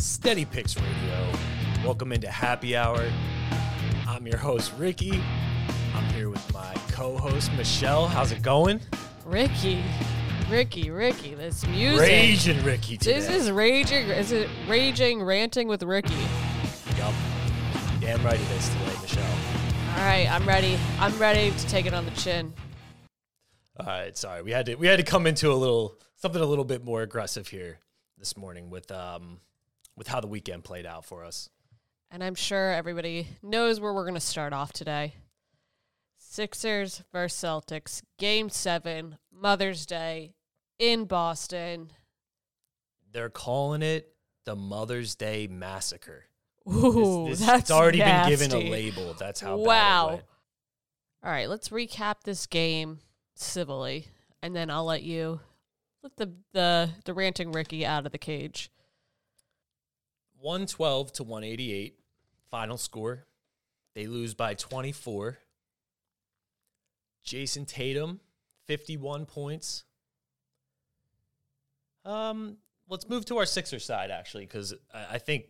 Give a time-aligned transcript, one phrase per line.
[0.00, 1.32] Steady Picks Radio.
[1.84, 3.10] Welcome into Happy Hour.
[4.06, 5.20] I'm your host, Ricky.
[5.92, 8.06] I'm here with my co host, Michelle.
[8.06, 8.80] How's it going?
[9.26, 9.82] Ricky,
[10.48, 12.08] Ricky, Ricky, this music.
[12.08, 13.14] Raging Ricky today.
[13.14, 14.08] This is raging.
[14.08, 16.14] Is it raging, ranting with Ricky?
[16.96, 17.12] Yup.
[18.00, 19.38] Damn right it is today, Michelle.
[19.96, 20.78] All right, I'm ready.
[21.00, 22.52] I'm ready to take it on the chin.
[23.80, 24.42] All right, sorry.
[24.42, 27.02] We had to we had to come into a little something a little bit more
[27.02, 27.80] aggressive here
[28.16, 29.40] this morning with um
[29.98, 31.50] with how the weekend played out for us.
[32.10, 35.14] And I'm sure everybody knows where we're going to start off today.
[36.16, 40.34] Sixers versus Celtics, Game 7, Mother's Day
[40.78, 41.90] in Boston.
[43.12, 46.24] They're calling it the Mother's Day Massacre.
[46.68, 48.36] Ooh, This- this- that's it's already nasty.
[48.36, 49.14] been given a label.
[49.14, 50.20] That's how bad it Wow.
[51.24, 53.00] All right, let's recap this game
[53.34, 54.06] civilly,
[54.42, 55.40] and then I'll let you
[56.02, 58.70] let the the the ranting Ricky out of the cage.
[60.40, 61.98] 112 to 188
[62.50, 63.24] final score.
[63.94, 65.38] They lose by 24.
[67.24, 68.20] Jayson Tatum
[68.66, 69.84] 51 points.
[72.04, 72.56] Um
[72.88, 75.46] let's move to our Sixer side actually cuz I, I think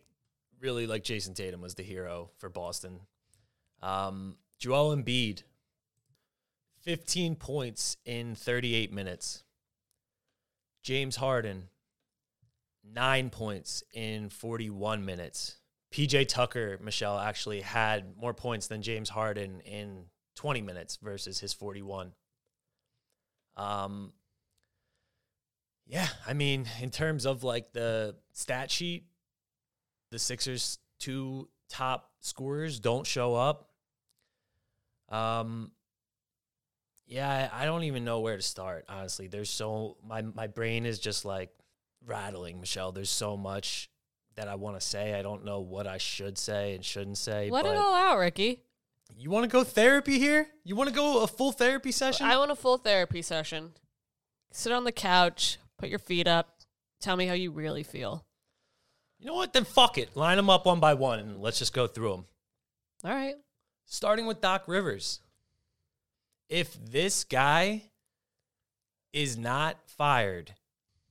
[0.59, 3.01] really like Jayson Tatum was the hero for Boston.
[3.81, 5.43] Um Joel Embiid
[6.81, 9.43] 15 points in 38 minutes.
[10.81, 11.69] James Harden
[12.83, 15.57] nine points in 41 minutes.
[15.91, 21.53] PJ Tucker, Michelle, actually had more points than James Harden in 20 minutes versus his
[21.53, 22.13] 41.
[23.57, 24.13] Um,
[25.87, 29.05] yeah, I mean, in terms of like the stat sheet,
[30.11, 33.69] the Sixers' two top scorers don't show up.
[35.09, 35.71] Um,
[37.07, 38.85] yeah, I I don't even know where to start.
[38.87, 41.49] Honestly, there's so my my brain is just like
[42.05, 42.91] rattling, Michelle.
[42.91, 43.89] There's so much
[44.35, 45.13] that I want to say.
[45.13, 47.49] I don't know what I should say and shouldn't say.
[47.49, 48.61] Let it all out, Ricky.
[49.17, 50.47] you want to go therapy here?
[50.63, 52.25] You want to go a full therapy session?
[52.25, 53.71] I want a full therapy session.
[54.51, 56.59] Sit on the couch, put your feet up,
[57.01, 58.25] tell me how you really feel.
[59.19, 59.53] you know what?
[59.53, 60.15] Then fuck it.
[60.15, 62.25] Line them up one by one and let's just go through them.
[63.03, 63.35] All right.
[63.85, 65.19] Starting with Doc Rivers.
[66.47, 67.83] If this guy
[69.13, 70.53] is not fired,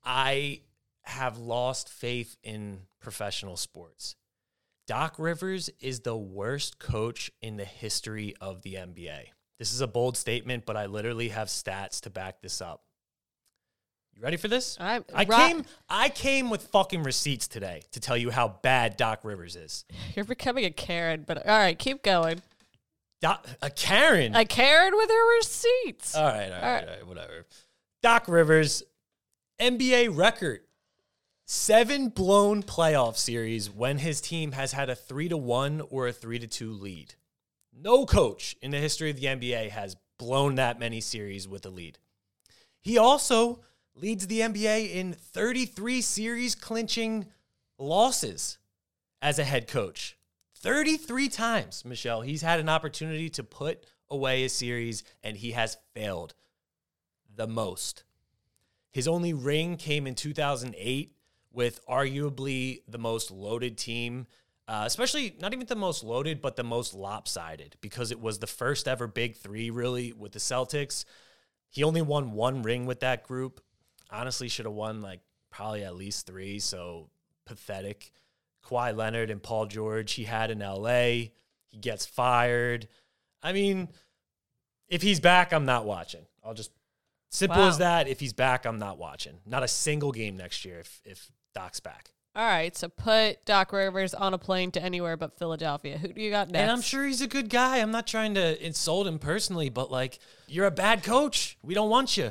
[0.05, 0.61] I
[1.09, 4.15] have lost faith in professional sports.
[4.87, 9.29] Doc Rivers is the worst coach in the history of the NBA.
[9.59, 12.83] This is a bold statement, but I literally have stats to back this up.
[14.15, 14.77] You ready for this?
[14.79, 18.97] I'm, I Ro- came I came with fucking receipts today to tell you how bad
[18.97, 19.85] Doc Rivers is.
[20.15, 22.43] You're becoming a Karen, but all right, keep going.
[23.21, 24.35] Doc, a Karen.
[24.35, 26.15] A Karen with her receipts.
[26.15, 26.89] All right, all right, all right.
[26.89, 27.47] right, whatever.
[28.03, 28.83] Doc Rivers,
[29.61, 30.61] NBA record.
[31.51, 36.13] Seven blown playoff series when his team has had a three to one or a
[36.13, 37.15] three to two lead.
[37.73, 41.71] No coach in the history of the NBA has blown that many series with a
[41.71, 41.99] lead.
[42.83, 43.61] He also
[43.95, 47.25] leads the NBA in 33 series clinching
[47.79, 48.59] losses
[49.23, 50.19] as a head coach.
[50.57, 55.79] 33 times, Michelle, he's had an opportunity to put away a series and he has
[55.95, 56.35] failed
[57.35, 58.05] the most.
[58.93, 61.15] His only ring came in 2008
[61.59, 64.29] with arguably the most loaded team,
[64.69, 68.47] uh, especially not even the most loaded, but the most lopsided because it was the
[68.47, 71.05] first ever big three, really, with the Celtics.
[71.69, 73.61] He only won one ring with that group.
[74.09, 75.19] Honestly, should have won like
[75.51, 76.61] probably at least three.
[76.61, 77.11] So
[77.45, 78.13] pathetic.
[78.65, 81.31] Kawhi Leonard and Paul George, he had in LA.
[81.67, 82.87] He gets fired.
[83.43, 83.89] I mean,
[84.89, 86.25] if he's back, I'm not watching.
[86.45, 86.71] I'll just
[87.31, 87.69] simple Wow.
[87.69, 88.07] as that.
[88.07, 89.41] If he's back, I'm not watching.
[89.45, 92.13] Not a single game next year if if Doc's back.
[92.37, 95.99] All right, so put Doc Rivers on a plane to anywhere but Philadelphia.
[95.99, 96.63] Who do you got next?
[96.63, 97.79] And I'm sure he's a good guy.
[97.79, 101.59] I'm not trying to insult him personally, but like you're a bad coach.
[101.65, 102.31] We don't want you.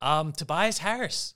[0.00, 1.34] Um, Tobias Harris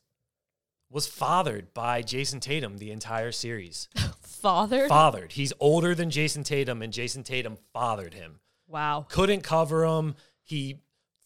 [0.91, 3.91] was fathered by Jayson Tatum the entire series.
[4.23, 4.89] fathered?
[4.89, 5.33] fathered.
[5.33, 8.41] He's older than Jayson Tatum, and Jayson Tatum fathered him.
[8.69, 9.05] wow.
[9.11, 10.15] Couldn't cover him.
[10.45, 10.81] He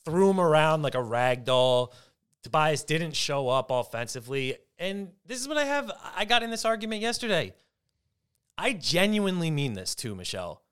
[0.05, 1.93] threw him around like a rag doll.
[2.43, 4.56] Tobias didn't show up offensively.
[4.78, 5.90] And this is what I have.
[6.17, 7.55] I got in this argument yesterday.
[8.58, 10.62] I genuinely mean this too, Michelle.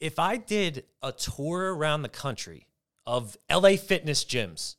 [0.00, 2.66] If I did a tour around the country
[3.06, 4.76] of LA fitness gyms,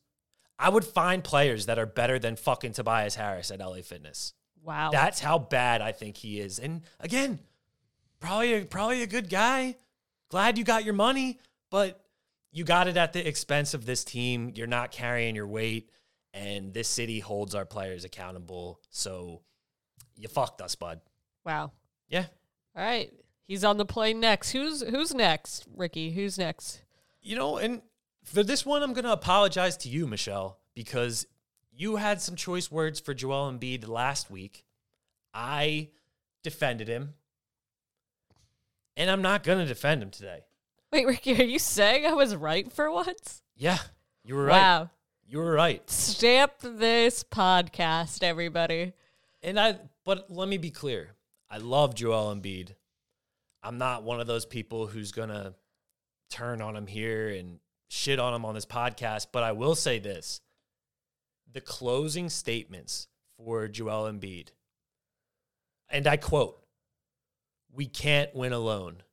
[0.57, 4.33] I would find players that are better than fucking Tobias Harris at LA Fitness.
[4.61, 4.89] Wow.
[4.91, 6.59] That's how bad I think he is.
[6.59, 7.39] And again,
[8.19, 9.75] probably a, probably a good guy.
[10.29, 11.39] Glad you got your money,
[11.69, 12.03] but
[12.51, 14.51] you got it at the expense of this team.
[14.55, 15.89] You're not carrying your weight,
[16.33, 18.79] and this city holds our players accountable.
[18.89, 19.41] So
[20.15, 21.01] you fucked us, bud.
[21.45, 21.71] Wow.
[22.07, 22.25] Yeah.
[22.75, 23.11] All right.
[23.47, 24.51] He's on the plane next.
[24.51, 26.11] Who's who's next, Ricky?
[26.11, 26.83] Who's next?
[27.21, 27.81] You know, and
[28.23, 31.25] for this one, I'm going to apologize to you, Michelle, because
[31.71, 34.65] you had some choice words for Joel Embiid last week.
[35.33, 35.89] I
[36.43, 37.15] defended him,
[38.95, 40.41] and I'm not going to defend him today.
[40.91, 43.41] Wait, Ricky, are you saying I was right for once?
[43.55, 43.79] Yeah,
[44.23, 44.59] you were right.
[44.59, 44.89] Wow.
[45.31, 45.87] You were right.
[45.87, 48.93] Stamp this podcast, everybody.
[49.43, 51.11] And I, but let me be clear.
[51.51, 52.69] I love Joel Embiid.
[53.61, 55.53] I'm not one of those people who's going to
[56.31, 57.59] turn on him here and
[57.89, 60.41] shit on him on this podcast, but I will say this.
[61.53, 64.47] The closing statements for Joel Embiid,
[65.89, 66.59] and I quote,
[67.71, 69.03] We can't win alone.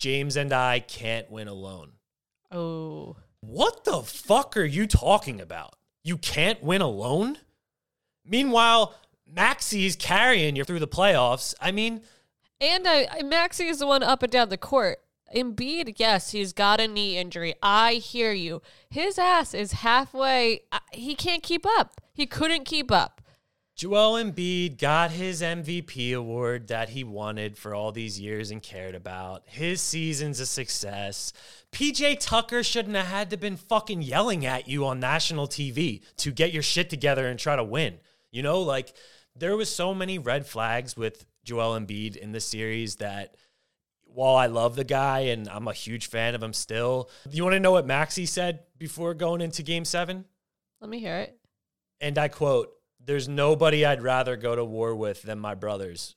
[0.00, 1.92] James and I can't win alone.
[2.50, 3.14] Oh.
[3.40, 5.76] What the fuck are you talking about?
[6.02, 7.38] You can't win alone?
[8.24, 8.94] Meanwhile,
[9.26, 11.54] Maxey's carrying you through the playoffs.
[11.60, 12.02] I mean,
[12.60, 14.98] And I, I Maxey is the one up and down the court.
[15.34, 17.54] Embiid, yes, he's got a knee injury.
[17.62, 18.62] I hear you.
[18.90, 20.62] His ass is halfway.
[20.92, 22.00] He can't keep up.
[22.12, 23.19] He couldn't keep up.
[23.80, 28.94] Joel Embiid got his MVP award that he wanted for all these years and cared
[28.94, 29.44] about.
[29.46, 31.32] His season's a success.
[31.72, 36.30] PJ Tucker shouldn't have had to been fucking yelling at you on national TV to
[36.30, 37.94] get your shit together and try to win.
[38.30, 38.94] You know, like
[39.34, 43.34] there was so many red flags with Joel Embiid in the series that
[44.04, 47.54] while I love the guy and I'm a huge fan of him still, you want
[47.54, 50.26] to know what Maxey said before going into game 7?
[50.82, 51.38] Let me hear it.
[51.98, 52.74] and I quote,
[53.10, 56.14] "There's nobody I'd rather go to war with than my brothers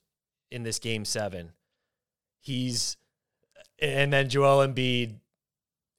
[0.52, 1.50] in this game 7."
[2.40, 2.96] He's
[3.80, 5.16] and then Joel Embiid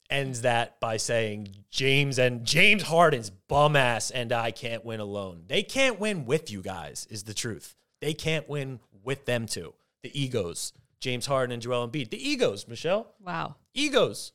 [0.08, 5.44] ends that by saying James and James Harden's bum ass and I can't win alone.
[5.48, 7.74] They can't win with you guys is the truth.
[8.00, 9.74] They can't win with them two.
[10.02, 10.72] The egos.
[10.98, 12.08] James Harden and Joel Embiid.
[12.08, 13.12] The egos, Michelle.
[13.20, 13.56] Wow.
[13.74, 14.32] Egos.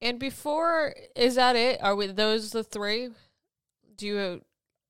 [0.00, 1.82] And before, is that it?
[1.82, 3.10] Are we those the three?
[3.96, 4.42] Do you?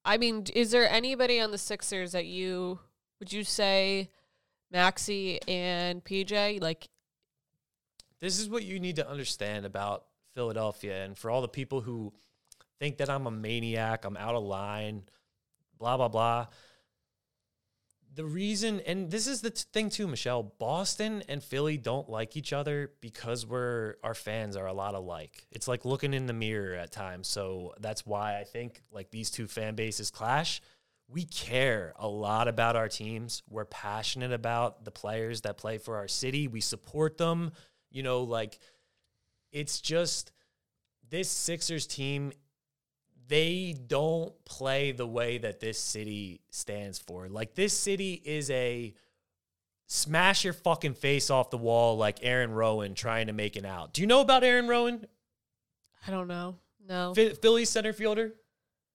[0.04, 2.78] I mean, is there anybody on the Sixers that you
[3.20, 4.10] would you say,
[4.72, 6.60] Maxey and PJ?
[6.60, 6.88] Like,
[8.20, 11.04] this is what you need to understand about Philadelphia.
[11.04, 12.12] And for all the people who
[12.78, 15.02] think that I'm a maniac, I'm out of line,
[15.78, 16.46] blah, blah, blah.
[18.12, 22.36] The reason, and this is the t- thing too, Michelle, Boston and Philly don't like
[22.36, 25.46] each other because we're, our fans are a lot alike.
[25.52, 27.28] It's like looking in the mirror at times.
[27.28, 30.60] So that's why I think like these two fan bases clash.
[31.08, 33.42] We care a lot about our teams.
[33.48, 36.48] We're passionate about the players that play for our city.
[36.48, 37.52] We support them.
[37.90, 38.58] You know, like
[39.52, 40.32] it's just
[41.08, 42.32] this Sixers team,
[43.30, 47.28] they don't play the way that this city stands for.
[47.28, 48.92] Like this city is a
[49.86, 53.92] smash your fucking face off the wall like Aaron Rowand trying to make it out.
[53.92, 55.04] Do you know about Aaron Rowand?
[56.06, 56.56] I don't know.
[56.88, 57.14] No.
[57.14, 58.34] Phi- Philly center fielder?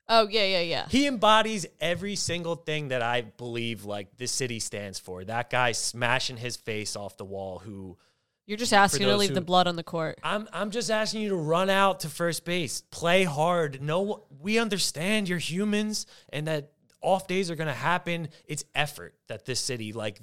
[0.09, 0.87] Oh yeah, yeah, yeah.
[0.89, 5.23] He embodies every single thing that I believe like this city stands for.
[5.23, 7.97] That guy smashing his face off the wall who
[8.45, 10.19] You're just asking to leave who- the blood on the court.
[10.23, 13.81] I'm I'm just asking you to run out to first base, play hard.
[13.81, 16.71] No, we understand you're humans and that
[17.01, 18.29] off days are going to happen.
[18.45, 20.19] It's effort that this city like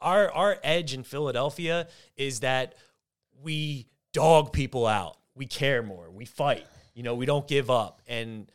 [0.00, 2.74] our our edge in Philadelphia is that
[3.42, 5.16] we dog people out.
[5.34, 6.10] We care more.
[6.10, 6.66] We fight.
[6.94, 8.50] You know, we don't give up and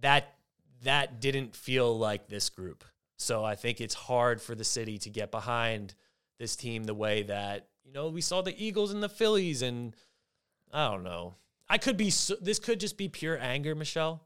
[0.00, 0.34] that
[0.82, 2.84] that didn't feel like this group.
[3.16, 5.94] So I think it's hard for the city to get behind
[6.38, 9.96] this team the way that you know we saw the Eagles and the Phillies and
[10.72, 11.36] I don't know.
[11.70, 14.22] I could be so, this could just be pure anger, Michelle.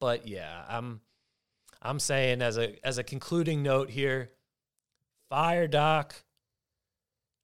[0.00, 1.00] But yeah, I'm
[1.82, 4.30] I'm saying as a as a concluding note here,
[5.28, 6.14] fire Doc,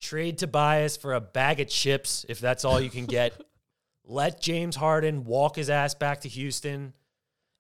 [0.01, 3.39] trade Tobias for a bag of chips if that's all you can get.
[4.07, 6.95] Let James Harden walk his ass back to Houston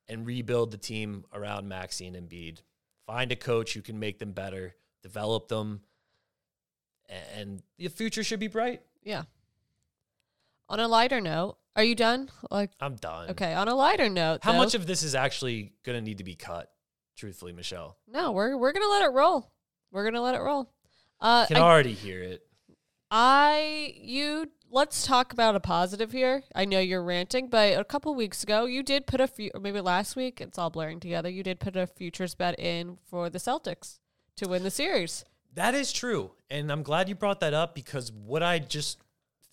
[0.09, 2.59] and rebuild the team around Maxey and Embiid.
[3.07, 5.81] Find a coach who can make them better, develop them,
[7.37, 8.82] and the future should be bright.
[9.02, 9.25] Yeah.
[10.68, 12.30] On a lighter note, are you done?
[12.50, 13.30] Like, I'm done.
[13.30, 13.52] okay.
[13.54, 16.25] On a lighter note, How though- much of this is actually going to need to
[16.25, 16.70] be cut?
[17.16, 19.52] Truthfully, Michelle, No, we're we're gonna let it roll.
[19.92, 20.73] We're gonna let it roll.
[21.20, 22.42] Uh, can I, already hear it.
[23.08, 26.42] I you let's talk about a positive here.
[26.56, 29.61] I know you're ranting, but a couple weeks ago you did put a few, or
[29.61, 30.40] maybe last week.
[30.40, 31.28] It's all blurring together.
[31.28, 34.00] You did put a futures bet in for the Celtics
[34.37, 35.25] to win the series.
[35.54, 38.99] That is true, and I'm glad you brought that up because what I just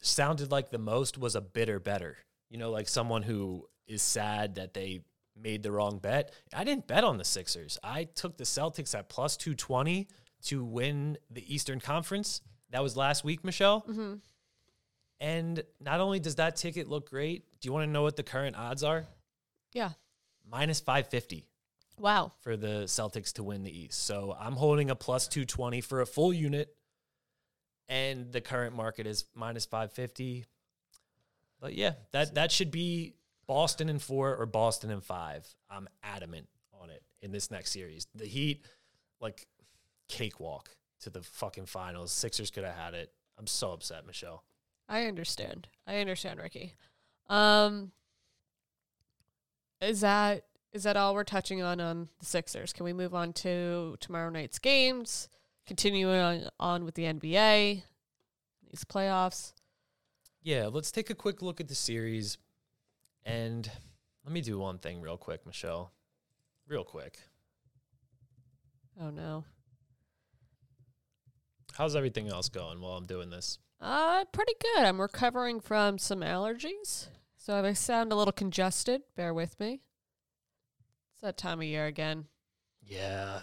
[0.01, 2.17] sounded like the most was a bitter bettor.
[2.49, 5.01] You know, like someone who is sad that they
[5.39, 6.33] made the wrong bet.
[6.53, 7.77] I didn't bet on the Sixers.
[7.83, 10.07] I took the Celtics at plus 220
[10.45, 12.41] to win the Eastern Conference.
[12.71, 13.81] That was last week, Michelle.
[13.81, 14.15] Mm-hmm.
[15.19, 18.23] And not only does that ticket look great, do you want to know what the
[18.23, 19.05] current odds are?
[19.71, 19.91] Yeah.
[20.49, 21.45] Minus 550
[22.01, 22.31] Wow.
[22.41, 24.03] for the Celtics to win the East.
[24.03, 26.75] So I'm holding a plus 220 for a full unit.
[27.87, 30.45] And the current market is minus 550.
[31.59, 33.13] But yeah, that, that should be
[33.47, 35.47] Boston in four or Boston in five.
[35.69, 36.47] I'm adamant
[36.81, 38.07] on it in this next series.
[38.15, 38.65] The Heat,
[39.19, 39.45] like,
[40.07, 40.69] cakewalk
[41.01, 42.11] to the fucking finals.
[42.11, 43.11] Sixers could have had it.
[43.37, 44.43] I'm so upset, Michelle.
[44.89, 45.67] I understand.
[45.85, 46.75] I understand, Ricky.
[47.29, 47.91] Um,
[49.81, 52.73] is that is that all we're touching on on the Sixers?
[52.73, 55.29] Can we move on to tomorrow night's games?
[55.67, 57.83] Continuing on, on with the NBA,
[58.69, 59.53] these playoffs.
[60.41, 62.37] Yeah, let's take a quick look at the series.
[63.23, 63.69] And
[64.25, 65.91] let me do one thing real quick, Michelle.
[66.67, 67.19] Real quick.
[68.99, 69.43] Oh no.
[71.73, 73.59] How's everything else going while I'm doing this?
[73.79, 74.83] Uh, pretty good.
[74.83, 79.81] I'm recovering from some allergies, so if I sound a little congested, bear with me.
[81.21, 82.25] It's that time of year again.
[82.83, 83.41] Yeah.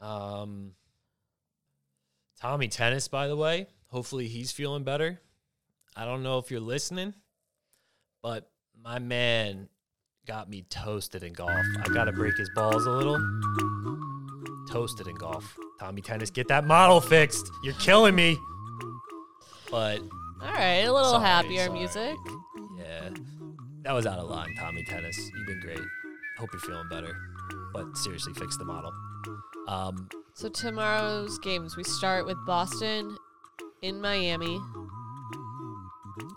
[0.00, 0.72] Um
[2.40, 3.66] Tommy Tennis, by the way.
[3.88, 5.20] Hopefully he's feeling better.
[5.94, 7.12] I don't know if you're listening,
[8.22, 8.48] but
[8.82, 9.68] my man
[10.26, 11.50] got me toasted in golf.
[11.84, 13.18] I gotta break his balls a little.
[14.70, 15.58] Toasted in golf.
[15.78, 17.50] Tommy Tennis, get that model fixed.
[17.62, 18.38] You're killing me.
[19.70, 20.00] But
[20.40, 21.78] All right, a little Sorry, happier sorry.
[21.78, 22.16] music.
[22.78, 23.10] yeah,
[23.82, 25.18] that was out of line, Tommy Tennis.
[25.36, 25.80] You've been great.
[26.38, 27.16] Hope you're feeling better.
[27.72, 28.92] But seriously, fix the model.
[29.66, 33.16] Um, So tomorrow's games, we start with Boston
[33.82, 34.60] in Miami.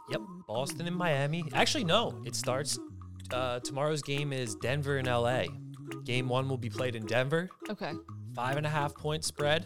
[0.10, 1.44] Yep, Boston and Miami.
[1.54, 2.80] Actually, no, it starts.
[3.32, 5.44] Uh, tomorrow's game is Denver and LA.
[6.04, 7.50] Game one will be played in Denver.
[7.70, 7.94] Okay.
[8.36, 9.66] Five and a half point spread.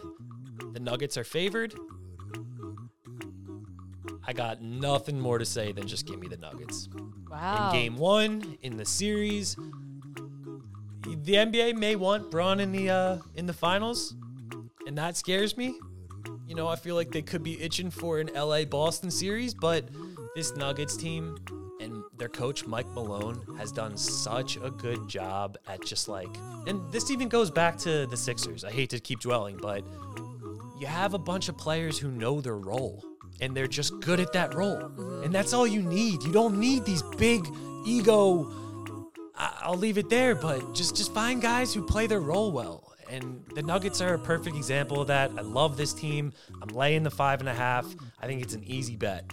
[0.73, 1.73] The Nuggets are favored.
[4.27, 6.89] I got nothing more to say than just give me the Nuggets.
[7.29, 7.69] Wow.
[7.71, 9.55] In game one in the series,
[11.05, 14.15] the NBA may want Bron in the uh, in the finals,
[14.88, 15.77] and that scares me.
[16.47, 19.88] You know, I feel like they could be itching for an LA Boston series, but
[20.35, 21.38] this Nuggets team
[21.81, 26.29] and their coach Mike Malone has done such a good job at just like,
[26.67, 28.63] and this even goes back to the Sixers.
[28.63, 29.83] I hate to keep dwelling, but
[30.79, 33.03] you have a bunch of players who know their role
[33.41, 34.77] and they're just good at that role.
[35.24, 36.24] And that's all you need.
[36.24, 37.45] You don't need these big
[37.85, 38.51] ego
[39.37, 42.93] I'll leave it there, but just just find guys who play their role well.
[43.09, 45.31] And the Nuggets are a perfect example of that.
[45.37, 46.33] I love this team.
[46.61, 47.85] I'm laying the five and a half.
[48.19, 49.31] I think it's an easy bet.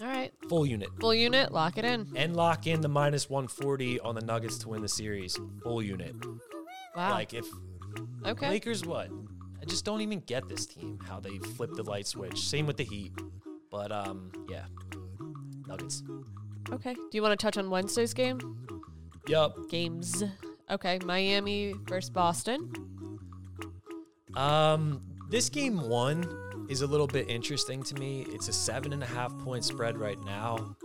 [0.00, 0.32] All right.
[0.48, 0.88] Full unit.
[1.00, 2.08] Full unit, lock it in.
[2.16, 5.38] And lock in the minus 140 on the Nuggets to win the series.
[5.62, 6.14] Full unit.
[6.96, 7.10] Wow.
[7.10, 7.46] Like if
[8.26, 8.48] okay.
[8.48, 9.10] Lakers what?
[9.60, 12.40] I just don't even get this team how they flip the light switch.
[12.40, 13.12] Same with the Heat.
[13.70, 14.64] But um yeah.
[15.68, 16.02] Nuggets.
[16.72, 16.94] Okay.
[16.94, 18.71] Do you want to touch on Wednesday's game?
[19.26, 19.56] Yup.
[19.70, 20.22] Games.
[20.70, 20.98] Okay.
[21.04, 22.72] Miami versus Boston.
[24.34, 26.26] Um, this game one
[26.68, 28.26] is a little bit interesting to me.
[28.30, 30.76] It's a seven and a half point spread right now.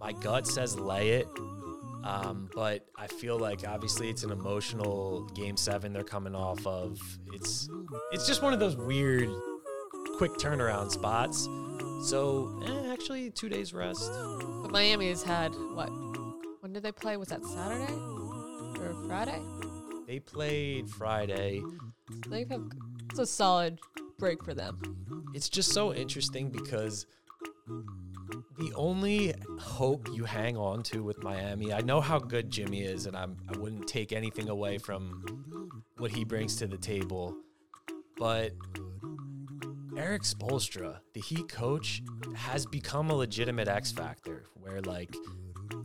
[0.00, 1.28] My gut says lay it,
[2.04, 6.98] um, but I feel like obviously it's an emotional game seven they're coming off of.
[7.32, 7.68] It's
[8.12, 9.28] it's just one of those weird,
[10.16, 11.48] quick turnaround spots.
[12.08, 14.10] So eh, actually, two days rest.
[14.62, 15.90] But Miami has had what?
[16.70, 17.16] When did they play?
[17.16, 17.92] Was that Saturday
[18.78, 19.42] or Friday?
[20.06, 21.64] They played Friday.
[22.28, 22.62] They've have
[23.10, 23.80] it's a solid
[24.20, 24.78] break for them.
[25.34, 27.06] it's just so interesting because
[27.66, 33.06] the only hope you hang on to with Miami, I know how good Jimmy is,
[33.06, 37.34] and I'm, I wouldn't take anything away from what he brings to the table.
[38.16, 38.52] But
[39.96, 42.00] Erik Spoelstra, the Heat coach,
[42.36, 45.16] has become a legitimate X factor where, like,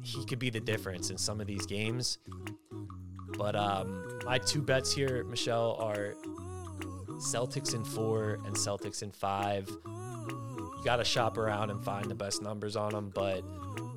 [0.06, 2.20] he could be the difference in some of these games.
[3.38, 6.16] But um, my two bets here, Michelle, are
[7.18, 9.68] Celtics in four and Celtics in five.
[9.68, 13.44] You got to shop around and find the best numbers on them, but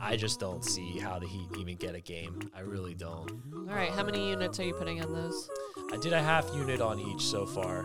[0.01, 2.51] I just don't see how the Heat even get a game.
[2.57, 3.31] I really don't.
[3.69, 3.91] All right.
[3.91, 5.49] How many units are you putting on those?
[5.93, 7.83] I did a half unit on each so far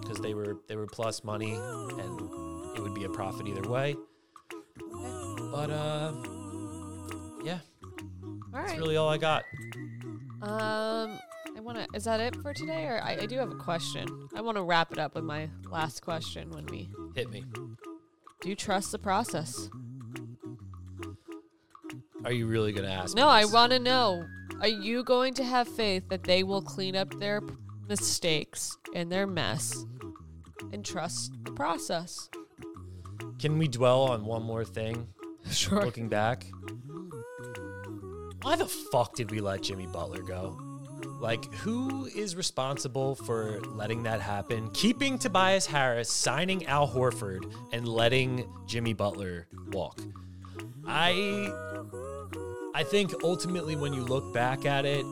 [0.00, 2.20] because they were they were plus money and
[2.76, 3.96] it would be a profit either way.
[5.50, 6.12] But uh,
[7.44, 8.78] yeah, All that's right.
[8.78, 9.44] really all I got.
[10.42, 11.18] Um,
[11.56, 11.86] I want to.
[11.94, 14.28] Is that it for today, or I, I do have a question.
[14.34, 16.50] I want to wrap it up with my last question.
[16.50, 17.44] When we Hit me.
[18.40, 19.68] do you trust the process?
[22.24, 23.14] Are you really gonna ask?
[23.14, 23.52] me No, I this?
[23.52, 24.24] want to know.
[24.60, 27.54] Are you going to have faith that they will clean up their p-
[27.88, 29.84] mistakes and their mess
[30.72, 32.30] and trust the process?
[33.38, 35.08] Can we dwell on one more thing?
[35.50, 35.84] Sure.
[35.84, 36.46] Looking back,
[38.44, 40.58] why the fuck did we let Jimmy Butler go?
[41.18, 44.68] Like, who is responsible for letting that happen?
[44.74, 49.98] Keeping Tobias Harris, signing Al Horford, and letting Jimmy Butler walk.
[50.86, 51.50] I,
[52.74, 55.06] I think ultimately, when you look back at it,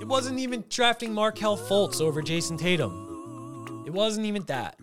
[0.00, 3.84] it wasn't even drafting Markelle Fultz over Jayson Tatum.
[3.86, 4.76] It wasn't even that.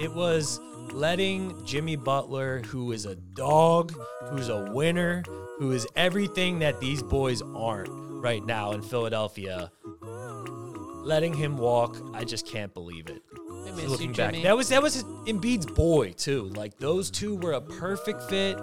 [0.00, 0.60] It was
[0.94, 3.92] letting Jimmy Butler, who is a dog,
[4.30, 5.22] who's a winner,
[5.58, 9.70] who is everything that these boys aren't right now in Philadelphia,
[11.02, 11.96] letting him walk.
[12.12, 13.22] I just can't believe it.
[13.88, 16.50] Looking you, back, that was that was Embiid's boy too.
[16.50, 18.58] Like those two were a perfect fit.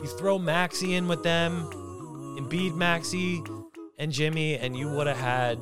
[0.00, 1.68] You throw Maxey in with them,
[2.38, 3.42] Embiid, Maxey,
[3.98, 5.58] and Jimmy, and you would have had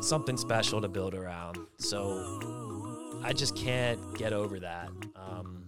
[0.00, 1.58] something special to build around.
[1.78, 4.90] So I just can't get over that.
[5.16, 5.64] Um,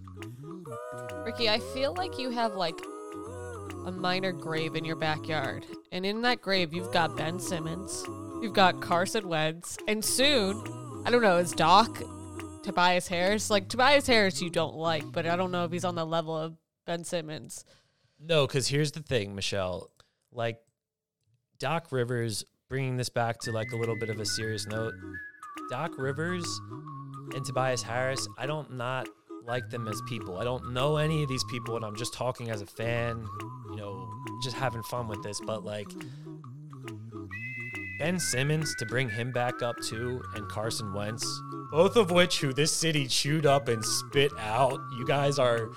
[1.25, 2.79] Ricky, I feel like you have like
[3.85, 5.65] a minor grave in your backyard.
[5.91, 8.03] And in that grave, you've got Ben Simmons,
[8.41, 10.63] you've got Carson Wentz, and soon,
[11.05, 12.01] I don't know, is Doc
[12.63, 13.49] Tobias Harris?
[13.49, 16.37] Like, Tobias Harris, you don't like, but I don't know if he's on the level
[16.37, 17.65] of Ben Simmons.
[18.19, 19.89] No, because here's the thing, Michelle.
[20.31, 20.59] Like
[21.59, 24.93] Doc Rivers, bringing this back to like a little bit of a serious note.
[25.69, 26.45] Doc Rivers
[27.35, 29.07] and Tobias Harris, I don't not
[29.45, 30.37] like them as people.
[30.37, 33.25] I don't know any of these people, and I'm just talking as a fan.
[33.73, 34.09] You know,
[34.43, 35.39] just having fun with this.
[35.45, 35.87] But like
[37.99, 41.25] Ben Simmons to bring him back up too, and Carson Wentz,
[41.71, 44.79] both of which who this city chewed up and spit out.
[44.97, 45.69] You guys are.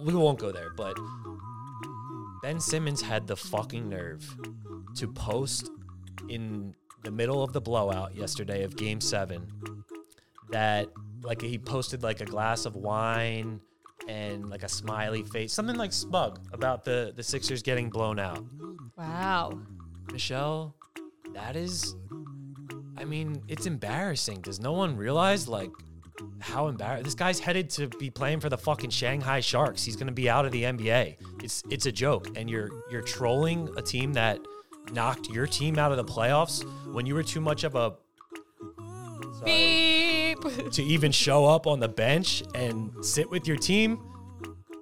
[0.00, 0.96] We won't go there, but
[2.42, 4.36] Ben Simmons had the fucking nerve
[4.96, 5.70] to post
[6.28, 9.46] in the middle of the blowout yesterday of game seven
[10.50, 10.88] that
[11.22, 13.60] like he posted like a glass of wine
[14.08, 18.44] and like a smiley face, something like smug about the the Sixers getting blown out.
[18.96, 19.60] Wow.
[20.10, 20.74] Michelle,
[21.34, 21.94] that is
[22.96, 24.40] I mean, it's embarrassing.
[24.40, 25.70] Does no one realize like
[26.40, 29.84] how embarrassed this guy's headed to be playing for the fucking Shanghai Sharks.
[29.84, 31.16] He's gonna be out of the NBA.
[31.42, 32.36] It's it's a joke.
[32.36, 34.40] And you're you're trolling a team that
[34.92, 37.94] knocked your team out of the playoffs when you were too much of a
[39.38, 39.52] sorry,
[40.34, 40.70] Beep.
[40.72, 43.96] to even show up on the bench and sit with your team.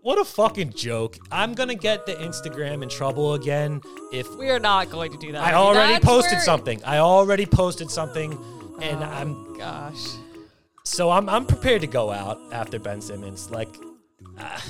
[0.02, 1.16] What a fucking joke.
[1.32, 3.80] I'm gonna get the Instagram in trouble again
[4.12, 5.42] if we are not going to do that.
[5.42, 6.84] I already That's posted where- something.
[6.84, 8.32] I already posted something,
[8.80, 10.06] and Oh, I'm Gosh.
[10.84, 13.50] so I'm I'm prepared to go out after Ben Simmons.
[13.50, 13.68] Like,
[14.38, 14.64] ah,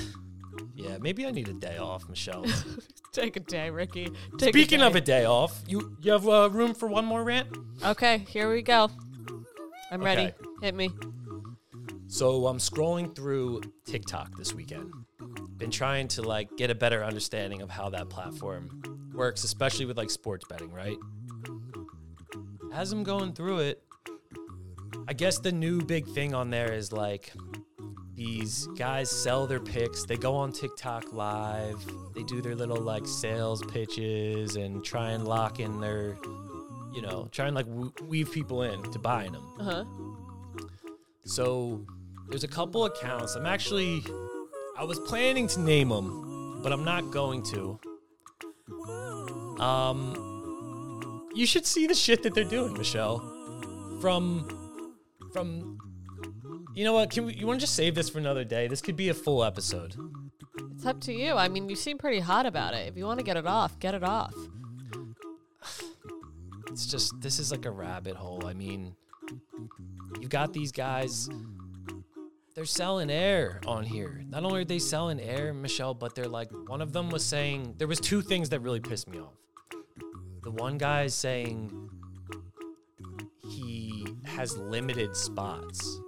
[0.75, 2.45] yeah, maybe I need a day off, Michelle.
[3.11, 4.09] Take a day, Ricky.
[4.39, 7.47] Take Speaking of a day off, you you have uh, room for one more rant?
[7.85, 8.89] Okay, here we go.
[9.91, 10.33] I'm ready.
[10.61, 10.89] Hit me.
[12.07, 14.91] So I'm scrolling through TikTok this weekend.
[15.57, 19.97] Been trying to like get a better understanding of how that platform works, especially with
[19.97, 20.97] like sports betting, right?
[22.73, 23.83] As I'm going through it,
[25.07, 27.31] I guess the new big thing on there is like
[28.13, 30.05] these guys sell their picks.
[30.05, 31.85] They go on TikTok live.
[32.13, 36.17] They do their little like sales pitches and try and lock in their,
[36.93, 37.67] you know, try and like
[38.07, 39.43] weave people in to buying them.
[39.59, 39.85] Uh huh.
[41.23, 41.85] So
[42.29, 43.35] there's a couple accounts.
[43.35, 44.03] I'm actually,
[44.77, 47.79] I was planning to name them, but I'm not going to.
[49.61, 53.19] Um, you should see the shit that they're doing, Michelle.
[54.01, 54.47] From,
[55.33, 55.79] from,
[56.75, 57.09] you know what?
[57.09, 57.33] Can we?
[57.33, 58.67] You want to just save this for another day?
[58.67, 59.95] This could be a full episode.
[60.75, 61.33] It's up to you.
[61.33, 62.87] I mean, you seem pretty hot about it.
[62.87, 64.33] If you want to get it off, get it off.
[66.77, 68.45] It's just this is like a rabbit hole.
[68.45, 68.95] I mean,
[70.21, 71.27] you've got these guys.
[72.53, 74.21] They're selling air on here.
[74.29, 77.73] Not only are they selling air, Michelle, but they're like one of them was saying
[77.79, 79.33] there was two things that really pissed me off.
[80.43, 81.89] The one guy is saying
[83.39, 85.99] he has limited spots,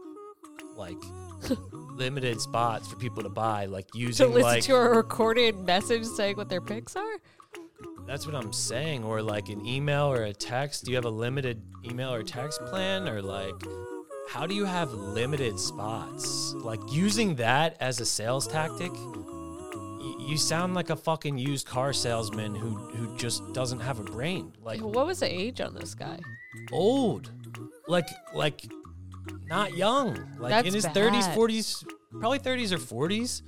[0.76, 1.02] like
[1.72, 6.06] limited spots for people to buy, like using to listen like to a recorded message
[6.06, 7.16] saying what their picks are?
[8.10, 9.04] That's what I'm saying.
[9.04, 10.86] Or like an email or a text.
[10.86, 13.08] Do you have a limited email or text plan?
[13.08, 13.54] Or like,
[14.32, 16.54] how do you have limited spots?
[16.56, 21.94] Like using that as a sales tactic, y- you sound like a fucking used car
[21.94, 24.54] salesman who who just doesn't have a brain.
[24.60, 26.18] Like What was the age on this guy?
[26.72, 27.30] old,
[27.88, 28.66] like like
[29.46, 30.16] not young.
[30.40, 31.86] Like That's in his 30s, 40s,
[32.20, 33.44] probably 30s or 40s.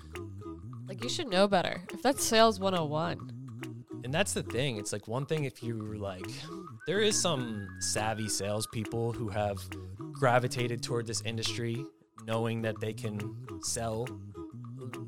[0.88, 1.82] Like, you should know better.
[1.94, 3.41] If that's sales 101,
[4.04, 4.78] and that's the thing.
[4.78, 6.26] It's like one thing if you like,
[6.88, 9.58] there is some savvy salespeople who have
[10.14, 11.86] gravitated toward this industry,
[12.26, 13.20] knowing that they can
[13.62, 14.08] sell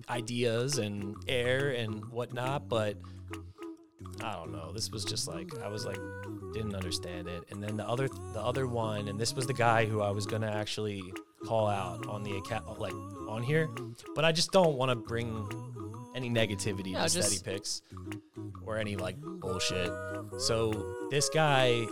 [0.10, 2.70] ideas and air and whatnot.
[2.70, 2.98] But
[4.22, 4.72] I don't know.
[4.74, 6.00] This was just like I was like
[6.54, 7.44] didn't understand it.
[7.52, 10.26] And then the other the other one, and this was the guy who I was
[10.26, 11.02] gonna actually
[11.46, 12.94] call out on the account like
[13.28, 13.70] on here,
[14.16, 15.48] but I just don't want to bring
[16.16, 17.82] any negativity No, just- steady picks
[18.66, 19.92] or any like bullshit.
[20.40, 20.72] So
[21.10, 21.86] this guy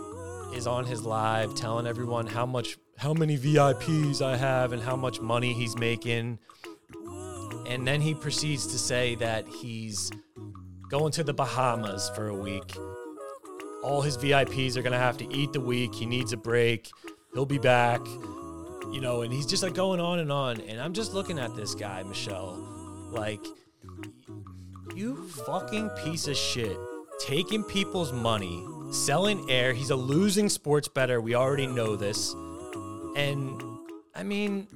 [0.54, 4.96] is on his live telling everyone how much how many VIPs I have and how
[4.96, 6.38] much money he's making.
[7.66, 10.10] And then he proceeds to say that he's
[10.90, 12.76] going to the Bahamas for a week.
[13.82, 15.94] All his VIPs are going to have to eat the week.
[15.94, 16.90] He needs a break.
[17.34, 18.00] He'll be back.
[18.92, 20.60] You know, and he's just like going on and on.
[20.60, 22.56] And I'm just looking at this guy, Michelle,
[23.10, 23.44] like,
[25.02, 26.76] you fucking piece of shit.
[27.18, 29.72] Taking people's money, selling air.
[29.72, 31.20] He's a losing sports bettor.
[31.20, 32.32] We already know this.
[33.16, 33.60] And
[34.14, 34.68] I mean,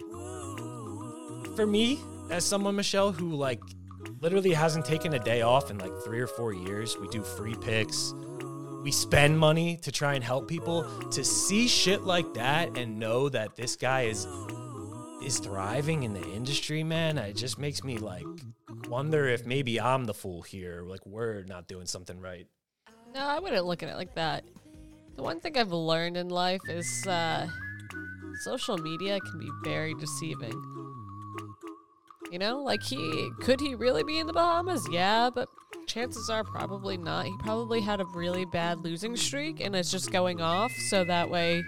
[1.55, 3.61] for me, as someone, Michelle, who like
[4.21, 7.55] literally hasn't taken a day off in like three or four years, we do free
[7.55, 8.13] picks.
[8.83, 10.85] We spend money to try and help people.
[11.11, 14.27] To see shit like that and know that this guy is
[15.23, 18.25] is thriving in the industry, man, it just makes me like
[18.89, 20.83] wonder if maybe I'm the fool here.
[20.83, 22.47] Like we're not doing something right.
[23.15, 24.45] No, I wouldn't look at it like that.
[25.17, 27.49] The one thing I've learned in life is uh,
[28.43, 30.63] social media can be very deceiving.
[32.31, 34.87] You know, like he could he really be in the Bahamas?
[34.91, 35.49] Yeah, but
[35.87, 37.27] chances are probably not.
[37.27, 41.31] He probably had a really bad losing streak and it's just going off so that
[41.31, 41.63] way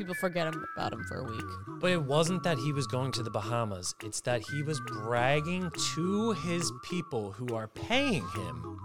[0.00, 1.44] people forget about him for a week.
[1.78, 3.94] But it wasn't that he was going to the Bahamas.
[4.02, 8.80] It's that he was bragging to his people who are paying him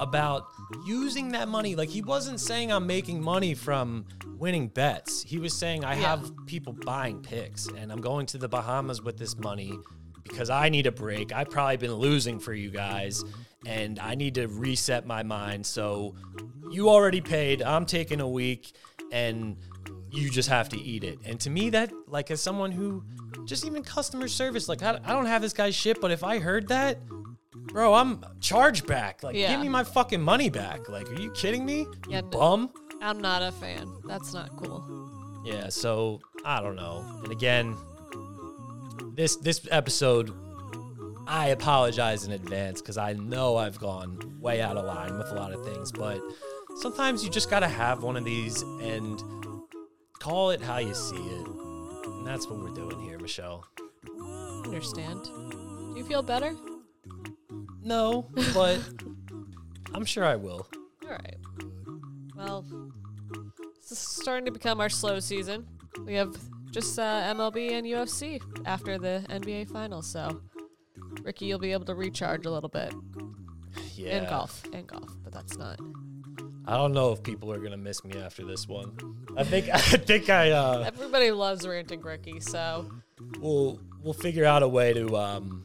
[0.00, 0.46] about
[0.86, 1.76] using that money.
[1.76, 4.06] Like he wasn't saying I'm making money from
[4.38, 5.22] winning bets.
[5.22, 6.16] He was saying I Yeah.
[6.16, 9.72] have people buying picks and I'm going to the Bahamas with this money
[10.22, 11.30] because I need a break.
[11.32, 13.22] I've probably been losing for you guys
[13.66, 15.66] and I need to reset my mind.
[15.66, 16.14] So
[16.70, 17.62] you already paid.
[17.62, 18.74] I'm taking a week
[19.12, 19.58] and
[20.14, 21.18] you just have to eat it.
[21.24, 23.02] And to me, that, like, as someone who
[23.46, 26.38] just even customer service, like, I, I don't have this guy's shit, but if I
[26.38, 26.98] heard that,
[27.52, 29.22] bro, I'm charged back.
[29.22, 29.50] Like, Yeah.
[29.52, 30.88] give me my fucking money back.
[30.88, 31.86] Like, are you kidding me?
[32.08, 32.28] Yeah, no.
[32.28, 32.70] bum.
[33.02, 33.90] I'm not a fan.
[34.06, 34.82] That's not cool.
[35.44, 37.04] Yeah, so I don't know.
[37.24, 37.76] And again,
[39.14, 40.32] this this episode,
[41.26, 45.34] I apologize in advance because I know I've gone way out of line with a
[45.34, 46.20] lot of things, but
[46.80, 49.20] sometimes you just gotta have one of these and
[50.24, 51.46] call it how you see it.
[52.06, 53.66] And that's what we're doing here, Michelle.
[54.64, 55.22] Understand?
[55.24, 56.56] Do you feel better?
[57.82, 58.80] No, but
[59.92, 60.66] I'm sure I will.
[61.04, 61.36] All right.
[62.34, 62.64] Well,
[63.82, 65.66] this is starting to become our slow season.
[66.06, 66.34] We have
[66.70, 70.40] just uh, MLB and UFC after the NBA finals, so
[71.22, 72.94] Ricky, you'll be able to recharge a little bit.
[73.94, 74.16] Yeah.
[74.16, 74.64] And golf.
[74.72, 75.78] And golf, but that's not.
[76.66, 78.96] I don't know if people are gonna miss me after this one.
[79.36, 82.90] I think I think I uh Everybody loves ranting Ricky, so
[83.38, 85.64] we'll we'll figure out a way to um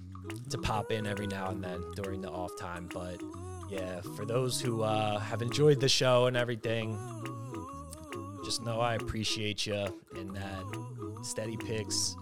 [0.50, 2.90] to pop in every now and then during the off time.
[2.94, 3.22] But
[3.70, 6.98] yeah, for those who uh, have enjoyed the show and everything,
[8.44, 9.86] just know I appreciate you
[10.16, 12.16] and that steady picks.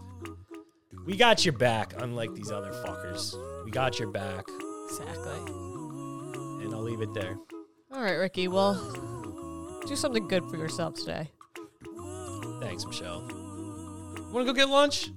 [1.05, 3.33] We got your back, unlike these other fuckers.
[3.63, 4.45] We got your back,
[4.89, 5.39] exactly.
[6.63, 7.37] and I'll leave it there.
[7.97, 8.47] All right, Ricky.
[8.47, 8.75] Well,
[9.87, 11.31] do something good for yourself today.
[12.59, 13.21] Thanks, Michelle.
[14.31, 15.09] Want to go get lunch?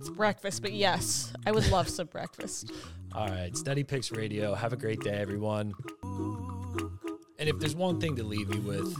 [0.00, 2.72] It's breakfast, but yes, I would love some breakfast.
[3.14, 4.52] All right, Steady Picks Radio.
[4.52, 5.74] Have a great day, everyone.
[6.02, 8.92] And if there's one thing to leave you with,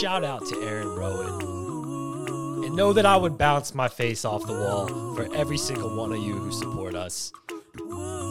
[0.00, 2.66] shout out to Aaron Rowand.
[2.66, 6.12] And know that I would bounce my face off the wall for every single one
[6.12, 7.32] of you who support us.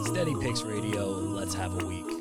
[0.06, 2.15] Steady Picks Radio, let's have a week.